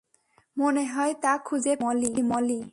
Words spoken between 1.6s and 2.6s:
পেয়েছি, মলি।